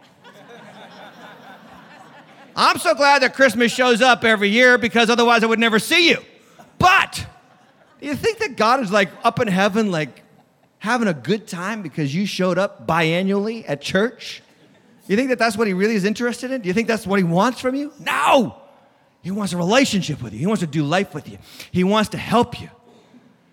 [2.56, 6.10] I'm so glad that Christmas shows up every year because otherwise I would never see
[6.10, 6.18] you.
[6.78, 7.26] But
[8.00, 10.22] do you think that God is like up in heaven, like
[10.78, 14.42] having a good time because you showed up biannually at church?
[15.06, 16.60] You think that that's what he really is interested in?
[16.62, 17.92] Do you think that's what he wants from you?
[17.98, 18.56] No!
[19.22, 20.38] He wants a relationship with you.
[20.38, 21.38] He wants to do life with you.
[21.72, 22.70] He wants to help you.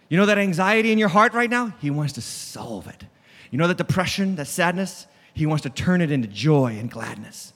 [0.08, 1.74] You know that anxiety in your heart right now?
[1.82, 3.04] He wants to solve it.
[3.52, 5.08] You know that depression, that sadness?
[5.34, 7.54] He wants to turn it into joy and gladness.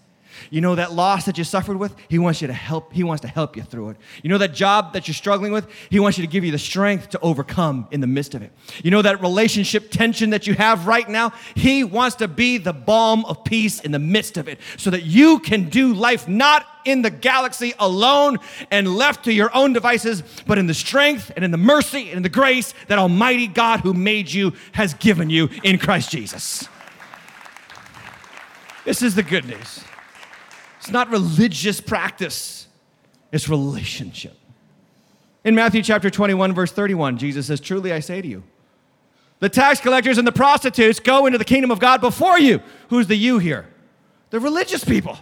[0.50, 1.96] You know that loss that you suffered with?
[2.10, 2.94] He wants you to help.
[2.94, 3.98] He wants to help you through it.
[4.24, 5.68] You know that job that you're struggling with?
[5.90, 8.52] He wants you to give you the strength to overcome in the midst of it.
[8.84, 11.34] You know that relationship tension that you have right now?
[11.56, 15.04] He wants to be the balm of peace in the midst of it so that
[15.04, 18.38] you can do life not in the galaxy alone
[18.72, 22.18] and left to your own devices, but in the strength and in the mercy and
[22.18, 26.68] in the grace that Almighty God who made you has given you in Christ Jesus.
[28.86, 29.84] This is the good news.
[30.82, 32.68] It's not religious practice,
[33.32, 34.36] it's relationship.
[35.44, 38.44] In Matthew chapter 21, verse 31, Jesus says, Truly I say to you,
[39.38, 42.62] the tax collectors and the prostitutes go into the kingdom of God before you.
[42.90, 43.68] Who's the you here?
[44.32, 45.20] The religious people.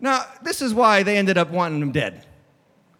[0.00, 2.26] Now, this is why they ended up wanting them dead.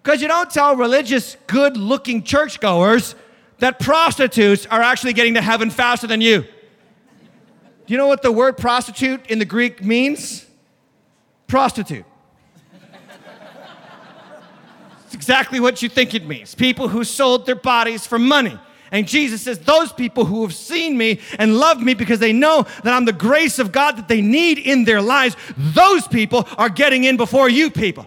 [0.03, 3.15] Because you don't tell religious, good looking churchgoers
[3.59, 6.43] that prostitutes are actually getting to heaven faster than you.
[6.43, 10.47] Do you know what the word prostitute in the Greek means?
[11.51, 12.07] Prostitute.
[15.05, 18.59] it's exactly what you think it means people who sold their bodies for money.
[18.93, 22.67] And Jesus says, Those people who have seen me and loved me because they know
[22.83, 26.69] that I'm the grace of God that they need in their lives, those people are
[26.69, 28.07] getting in before you people.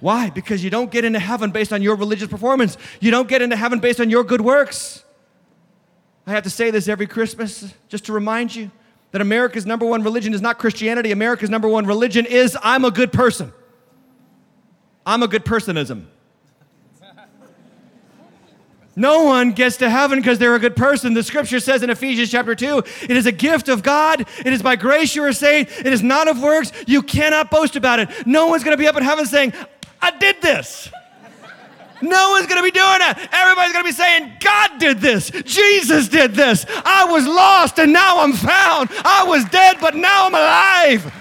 [0.00, 0.30] Why?
[0.30, 2.76] Because you don't get into heaven based on your religious performance.
[3.00, 5.02] You don't get into heaven based on your good works.
[6.26, 8.70] I have to say this every Christmas just to remind you
[9.16, 11.10] that America's number one religion is not Christianity.
[11.10, 13.50] America's number one religion is I'm a good person.
[15.06, 16.04] I'm a good personism.
[18.94, 21.14] No one gets to heaven because they're a good person.
[21.14, 24.20] The scripture says in Ephesians chapter 2 it is a gift of God.
[24.20, 25.70] It is by grace you are saved.
[25.78, 26.70] It is not of works.
[26.86, 28.26] You cannot boast about it.
[28.26, 29.54] No one's going to be up in heaven saying,
[30.02, 30.90] I did this.
[32.02, 33.28] No one's going to be doing it.
[33.32, 35.30] Everybody's going to be saying, God did this.
[35.30, 36.66] Jesus did this.
[36.84, 38.90] I was lost and now I'm found.
[39.04, 41.12] I was dead, but now I'm alive.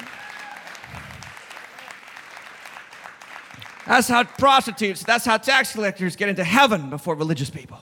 [3.86, 7.80] That's how prostitutes, that's how tax collectors get into heaven before religious people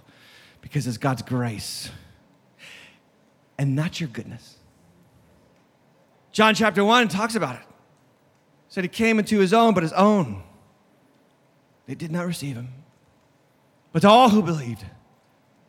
[0.61, 1.89] because it's God's grace
[3.57, 4.57] and not your goodness.
[6.33, 7.61] John chapter 1 talks about it.
[8.67, 10.43] Said he came into his own, but his own,
[11.85, 12.82] they did not receive him.
[13.93, 14.83] But to all who believed,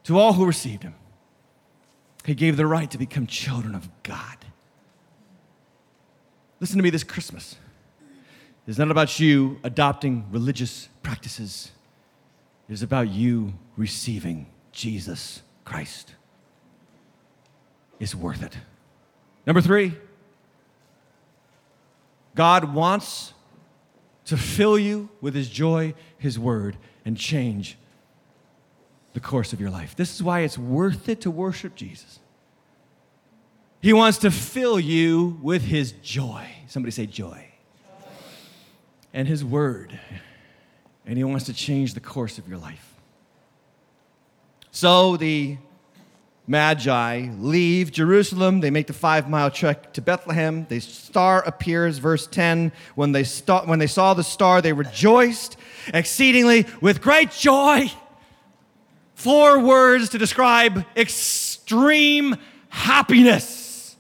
[0.05, 0.95] to all who received him,
[2.25, 4.39] he gave the right to become children of God.
[6.59, 7.57] Listen to me this Christmas.
[8.67, 11.71] It's not about you adopting religious practices,
[12.69, 16.15] it is about you receiving Jesus Christ.
[18.01, 18.57] It's worth it.
[19.47, 19.95] Number three,
[22.35, 23.35] God wants
[24.25, 27.77] to fill you with His joy, His word, and change
[29.15, 29.97] the course of your life.
[29.97, 32.19] This is why it's worth it to worship Jesus.
[33.81, 36.47] He wants to fill you with his joy.
[36.67, 37.47] Somebody say joy.
[39.13, 39.99] And his word.
[41.07, 42.95] And he wants to change the course of your life.
[44.73, 45.59] So the
[46.47, 48.61] Magi leave Jerusalem.
[48.61, 50.67] They make the five mile trek to Bethlehem.
[50.69, 52.73] The star appears, verse 10.
[52.97, 55.57] When they, st- when they saw the star, they rejoiced
[55.93, 57.91] exceedingly with great joy.
[59.15, 62.37] Four words to describe extreme
[62.69, 63.97] happiness.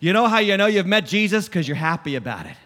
[0.00, 1.46] You know how you know you've met Jesus?
[1.46, 2.56] Because you're happy about it.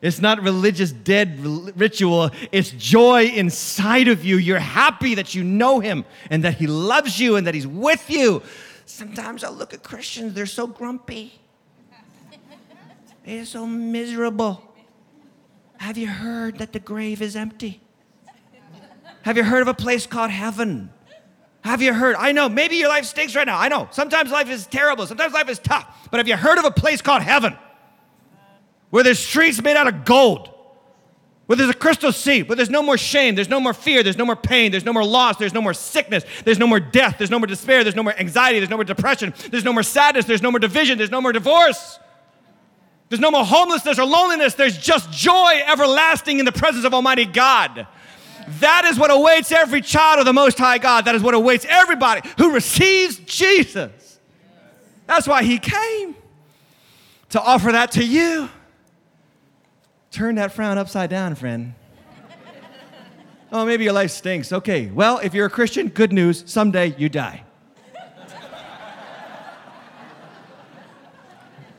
[0.00, 1.40] It's not religious dead
[1.76, 2.30] ritual.
[2.52, 4.36] It's joy inside of you.
[4.36, 8.08] You're happy that you know him and that he loves you and that he's with
[8.08, 8.42] you.
[8.86, 11.32] Sometimes I look at Christians, they're so grumpy.
[13.24, 14.62] They're so miserable.
[15.78, 17.80] Have you heard that the grave is empty?
[19.22, 20.90] Have you heard of a place called heaven?
[21.62, 22.16] Have you heard?
[22.16, 23.58] I know, maybe your life stinks right now.
[23.58, 23.88] I know.
[23.90, 25.06] Sometimes life is terrible.
[25.06, 26.08] Sometimes life is tough.
[26.10, 27.56] But have you heard of a place called heaven?
[28.90, 30.50] where there's streets made out of gold,
[31.46, 34.16] where there's a crystal sea, where there's no more shame, there's no more fear, there's
[34.16, 37.16] no more pain, there's no more loss, there's no more sickness, there's no more death,
[37.18, 39.82] there's no more despair, there's no more anxiety, there's no more depression, there's no more
[39.82, 41.98] sadness, there's no more division, there's no more divorce.
[43.08, 44.52] There's no more homelessness or loneliness.
[44.52, 47.86] There's just joy everlasting in the presence of Almighty God.
[48.60, 51.04] That is what awaits every child of the Most High God.
[51.04, 54.18] That is what awaits everybody who receives Jesus.
[55.06, 56.16] That's why He came
[57.30, 58.48] to offer that to you.
[60.10, 61.74] Turn that frown upside down, friend.
[63.52, 64.52] oh, maybe your life stinks.
[64.52, 66.44] Okay, well, if you're a Christian, good news.
[66.46, 67.44] Someday you die.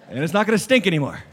[0.09, 1.23] and it's not going to stink anymore.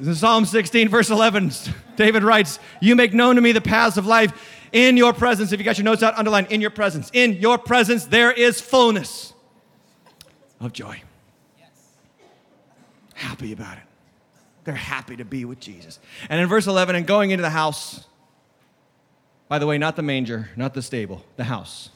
[0.00, 1.52] In Psalm 16, verse 11,
[1.96, 4.32] David writes, You make known to me the paths of life.
[4.72, 7.10] In your presence, if you got your notes out, underline, in your presence.
[7.12, 9.32] In your presence, there is fullness
[10.60, 11.00] of joy.
[13.14, 13.84] Happy about it.
[14.64, 16.00] They're happy to be with Jesus.
[16.28, 18.04] And in verse 11, and going into the house,
[19.48, 21.90] by the way, not the manger, not the stable, the house.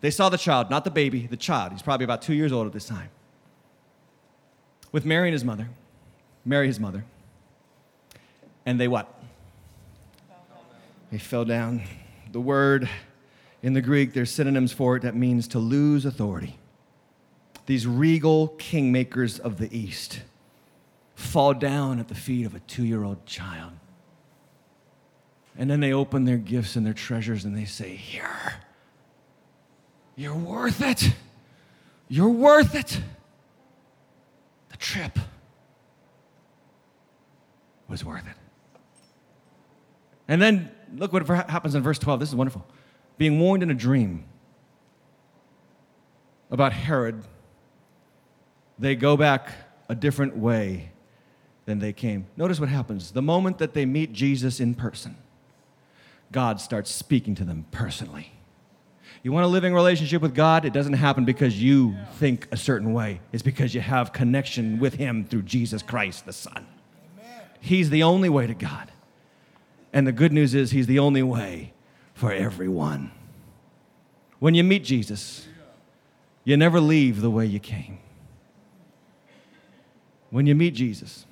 [0.00, 1.72] They saw the child, not the baby, the child.
[1.72, 3.08] He's probably about two years old at this time.
[4.92, 5.68] With Mary and his mother,
[6.44, 7.04] Mary, his mother.
[8.66, 9.12] And they what?
[11.10, 11.82] They fell down.
[12.32, 12.88] The word
[13.62, 16.58] in the Greek, there's synonyms for it that means to lose authority.
[17.66, 20.20] These regal kingmakers of the East
[21.14, 23.72] fall down at the feet of a two year old child.
[25.58, 28.54] And then they open their gifts and their treasures and they say, Here,
[30.16, 31.12] you're worth it.
[32.08, 33.00] You're worth it.
[34.70, 35.18] The trip
[37.88, 38.36] was worth it.
[40.28, 42.20] And then look what happens in verse 12.
[42.20, 42.66] This is wonderful.
[43.18, 44.24] Being warned in a dream
[46.50, 47.22] about Herod,
[48.78, 49.52] they go back
[49.88, 50.90] a different way
[51.64, 52.26] than they came.
[52.36, 53.12] Notice what happens.
[53.12, 55.16] The moment that they meet Jesus in person,
[56.32, 58.32] God starts speaking to them personally.
[59.22, 60.64] You want a living relationship with God?
[60.64, 63.20] It doesn't happen because you think a certain way.
[63.32, 66.66] It's because you have connection with Him through Jesus Christ, the Son.
[67.58, 68.92] He's the only way to God.
[69.92, 71.72] And the good news is, He's the only way
[72.14, 73.12] for everyone.
[74.38, 75.46] When you meet Jesus,
[76.44, 77.98] you never leave the way you came.
[80.30, 81.24] When you meet Jesus,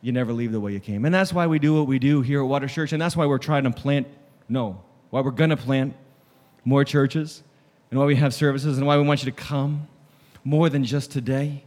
[0.00, 1.04] you never leave the way you came.
[1.04, 3.26] And that's why we do what we do here at Water Church, and that's why
[3.26, 4.06] we're trying to plant,
[4.48, 5.94] no, why we're going to plant
[6.64, 7.42] more churches,
[7.90, 9.88] and why we have services, and why we want you to come
[10.44, 11.64] more than just today.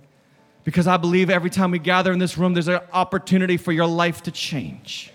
[0.63, 3.87] Because I believe every time we gather in this room, there's an opportunity for your
[3.87, 5.11] life to change,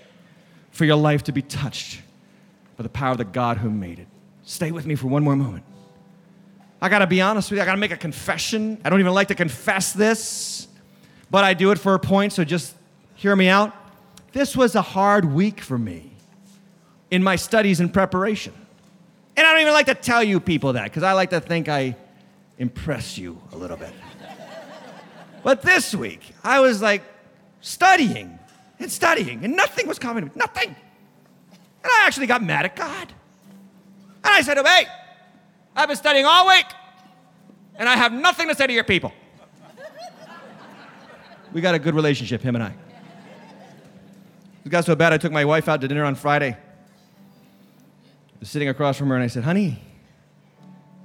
[0.70, 2.00] for your life to be touched
[2.76, 4.08] by the power of the God who made it.
[4.42, 5.64] Stay with me for one more moment.
[6.80, 8.78] I gotta be honest with you, I gotta make a confession.
[8.84, 10.68] I don't even like to confess this,
[11.30, 12.74] but I do it for a point, so just
[13.14, 13.74] hear me out.
[14.32, 16.12] This was a hard week for me
[17.10, 18.52] in my studies and preparation.
[19.36, 21.68] And I don't even like to tell you people that because I like to think
[21.68, 21.96] I
[22.58, 23.92] impress you a little bit.
[25.46, 27.04] But this week, I was like
[27.60, 28.36] studying
[28.80, 30.32] and studying, and nothing was coming to me.
[30.34, 30.70] Nothing.
[30.70, 33.12] And I actually got mad at God.
[34.24, 34.88] And I said, Hey,
[35.76, 36.66] I've been studying all week,
[37.76, 39.12] and I have nothing to say to your people.
[41.52, 42.74] we got a good relationship, him and I.
[44.64, 46.56] It got so bad, I took my wife out to dinner on Friday.
[46.56, 49.78] I was sitting across from her, and I said, Honey,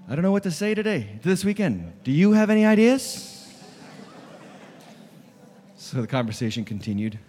[0.09, 2.03] I don't know what to say today, this weekend.
[2.03, 3.30] Do you have any ideas?
[5.91, 7.19] So the conversation continued.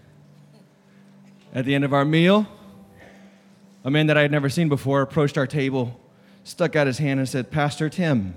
[1.53, 2.47] At the end of our meal,
[3.83, 6.01] a man that I had never seen before approached our table,
[6.45, 8.37] stuck out his hand, and said, Pastor Tim.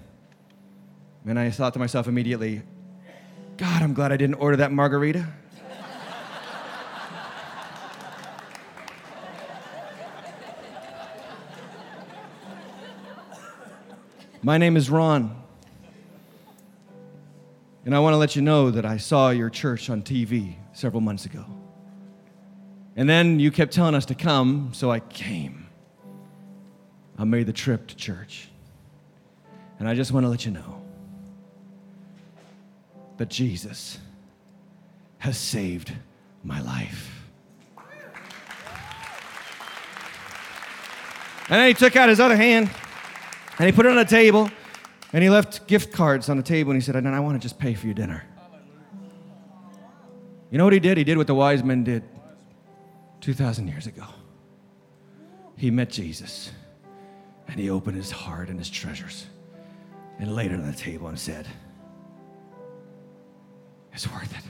[1.27, 2.63] And I thought to myself immediately,
[3.57, 5.27] God, I'm glad I didn't order that margarita.
[14.41, 15.44] My name is Ron.
[17.85, 21.01] And I want to let you know that I saw your church on TV several
[21.01, 21.45] months ago.
[22.95, 25.67] And then you kept telling us to come, so I came.
[27.17, 28.49] I made the trip to church.
[29.77, 30.81] And I just want to let you know
[33.17, 33.99] that Jesus
[35.19, 35.93] has saved
[36.43, 37.11] my life.
[41.47, 42.71] And then he took out his other hand
[43.59, 44.49] and he put it on the table
[45.15, 47.57] and he left gift cards on the table and he said, I want to just
[47.57, 48.25] pay for your dinner.
[50.51, 50.97] You know what he did?
[50.97, 52.03] He did what the wise men did
[53.21, 54.03] 2,000 years ago.
[55.55, 56.51] He met Jesus
[57.47, 59.27] and he opened his heart and his treasures
[60.19, 61.47] and laid it on the table and said,
[63.93, 64.43] It's worth it.